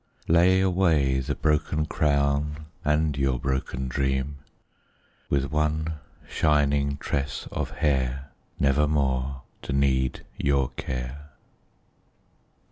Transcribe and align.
Lay 0.27 0.61
away 0.61 1.19
the 1.19 1.35
broken 1.35 1.85
crown 1.85 2.65
And 2.83 3.15
your 3.15 3.37
broken 3.37 3.87
dream, 3.87 4.37
With 5.29 5.51
one 5.51 5.99
shining 6.27 6.97
tress 6.97 7.47
of 7.51 7.69
hair, 7.69 8.31
Nevermore 8.59 9.43
to 9.61 9.73
need 9.73 10.25
your 10.39 10.69
care. 10.69 11.29